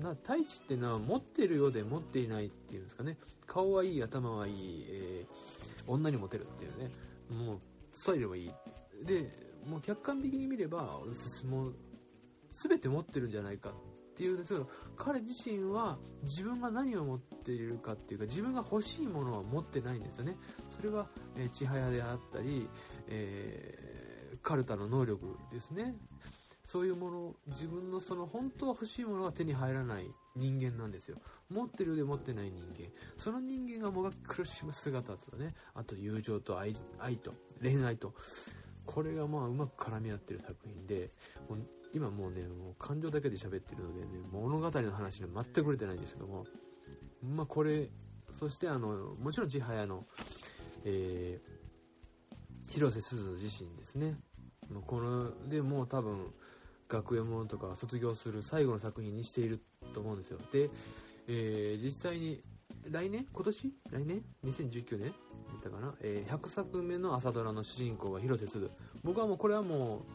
[0.01, 3.17] な太一ってのは持ってるようで持っていないっていうんですかね。
[3.45, 6.91] 顔はいい頭はいい、えー女にモテるっていうね。
[7.29, 7.59] もう
[7.93, 8.51] スタイルもいい。
[9.05, 9.31] で
[9.65, 10.99] もう客観的に見れば
[11.45, 11.75] もう
[12.51, 13.73] 全て持ってるんじゃないかっ
[14.15, 20.35] ていうんですけど彼自身は自分が何を持っているかっていうか自分が欲しいものは持ってないんですよね。
[20.67, 22.67] それは、えー、千早であったり、
[23.07, 23.97] えー
[24.41, 25.95] カルタの能力ですね。
[26.67, 31.17] そういうもの自分のその本当は欲しいものが手に入らない人間なんですよ。
[31.49, 32.91] 持ってるようで持ってない人間。
[33.15, 35.55] その人間がもがき苦しむ姿とね。
[35.73, 38.13] あと友情と愛と恋愛と。
[38.85, 41.09] これがまあうまく絡み合ってる作品で
[41.93, 46.45] 今もうねもう感情だけで喋ってるのでね物語の話には全く触れてないんですけども。
[47.23, 47.89] まあこれ
[48.37, 50.05] そしてあのもちろん千早の、
[50.83, 51.57] えー
[52.69, 54.17] 広瀬すず自身ですね。
[54.85, 56.33] このでもう多分
[56.87, 59.59] 学園ものとか卒業する最後の作品にしている
[59.93, 60.39] と思うんですよ。
[60.51, 60.69] で、
[61.27, 62.41] えー実際に
[62.89, 63.25] 来年？
[63.33, 63.73] 今年？
[63.91, 65.09] 来年？2019年？
[65.09, 65.15] だ
[65.59, 68.71] ったかな、えー100作目の朝ドラの主人公が広瀬すず。
[69.03, 70.05] 僕はもうこれはも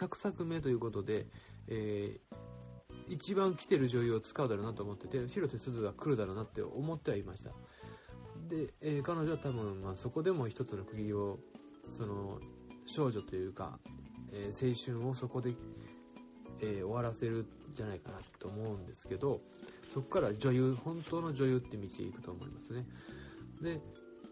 [0.00, 1.26] う100作目ということで、
[1.68, 2.36] えー
[3.08, 7.50] 一番来てる女優を使うだろうなと思ってて広瀬すずが来るだろうなって思ってはいました。
[8.48, 11.40] で、えー彼女は多分、まあ、そこでも一つの区切りを
[11.90, 12.38] その
[12.86, 13.78] 少女というか、
[14.32, 15.54] え青春をそこで、
[16.60, 19.40] えー終わらせるんじゃないかなと思うんですけど
[19.92, 22.86] そこから女優本当の女優って道へ行くと思いますね。
[23.60, 23.80] で、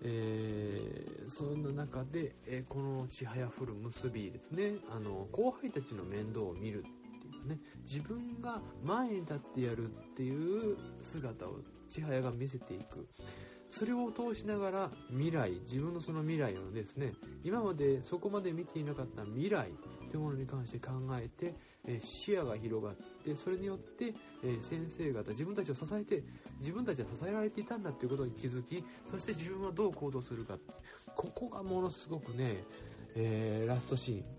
[0.02, 4.76] えーそんな中で、えーこの「ちはやふる結び」ですね。
[4.90, 6.82] あの後輩たちの面倒を見るっ
[7.20, 13.06] ていうかね自分が前に立ってやるっていう姿を千早が見せていく。
[13.70, 17.12] それを通しながら未来自分のその未来をですね
[17.44, 19.70] 今までそこまで見ていなかった未来
[20.08, 21.54] というものに関して考えて、
[21.86, 22.94] え視野が広がっ
[23.24, 26.22] てそれによって、え先生方自分たちを支えて
[26.58, 30.58] 自分たちは支えられていたんだということに気づきそして自分はどう行動するか。
[31.16, 32.64] ここがものすごくね、
[33.14, 34.38] えー、ラストシーン。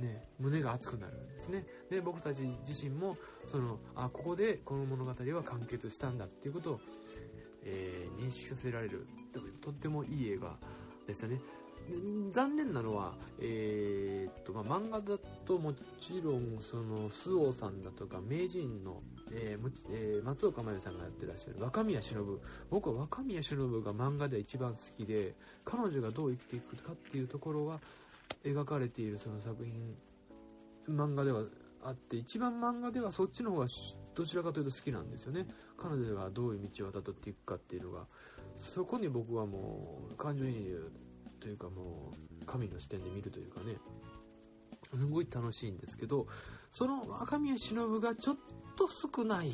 [0.00, 1.66] ね、胸が熱くなるんですね。
[1.90, 6.80] で僕たち自身もそのあここでこの物語は完結したんだっていうことを、
[7.64, 9.06] えー、認識させられる。
[9.60, 10.56] とってもいい映画
[11.06, 11.40] でしたね。
[12.30, 22.40] 残念なのは、えー、っとまあ、漫画だともちろんその周防さんだとか名人の、えーえー、松岡茉優さんがやってらっしゃる若宮忍。
[22.70, 25.34] 僕は若宮忍が漫画で一番好きで
[25.64, 27.80] 彼女がどう生きていくかっていうところは
[28.44, 29.94] 描かれているその作品
[30.88, 31.44] 漫画では
[31.82, 33.66] あって一番漫画ではそっちの方が
[34.14, 35.46] どちらかというと好きなんですよね。
[35.78, 38.06] 彼女がどういう道をたどっていくかっていうのが
[38.56, 40.92] そこに僕はもう感情移入
[41.40, 42.12] というかも
[42.42, 43.76] う神の視点で見るというかね。
[44.96, 46.26] すごい楽しいんですけど
[46.72, 48.36] その若宮忍がちょっ
[48.76, 49.52] と少ない。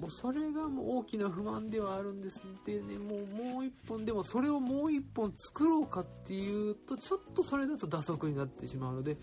[0.00, 2.42] もうそれがもう大きな不満ではあるんです。
[2.66, 9.16] でねもうもう一本でもそれをもう一本作ろうかっていうとちょっとそれだと打足になってしまうので、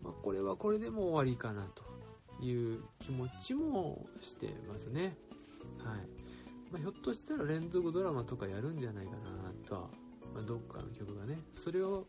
[0.00, 1.82] まあ、これはこれでも終わりかなと
[2.44, 5.16] いう気持ちもしてますね。
[5.78, 5.98] はい、
[6.70, 9.90] まあ、ひょっとしたら連続ドラマとかやるんじゃないかなとは、
[10.34, 12.06] まあ、どっかの曲がねそれを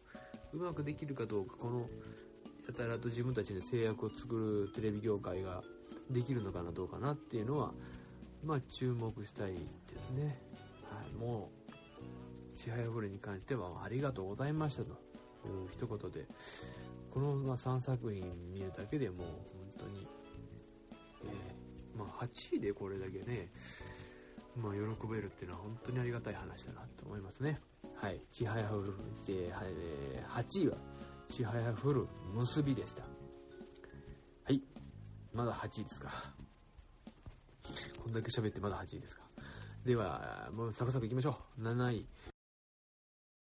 [0.53, 1.89] うまくできるかどうかこの
[2.67, 5.63] やたらと自分たちで制約を作るテレビ業界が
[6.09, 7.73] できるのかなどうかなっていうのは
[8.45, 9.57] まあ、注目したいで
[10.01, 10.37] すね。
[10.91, 11.49] はい、も
[12.51, 14.91] う、ちはやふれに関してはありがとうございましたと。
[15.45, 16.25] いう一言で、
[17.11, 19.27] この、ま、3作品見るだけでもう
[19.77, 20.07] 本当に、
[21.25, 23.49] えー、まあ、8位でこれだけね、
[24.55, 27.59] まあ、喜べるっていうのは本当にありがたい話だなと思いますね。
[27.95, 28.21] はい。
[28.31, 28.93] ちはやふる、
[29.29, 30.77] えー、8位は、
[31.27, 33.03] ちはやふる結びでした。
[33.03, 34.61] はい。
[35.33, 36.33] まだ8位ですか。
[38.03, 39.23] こんだけ喋ってまだ8位ですか。
[39.85, 41.61] では、もうサクサクいきましょう。
[41.63, 42.05] 7位。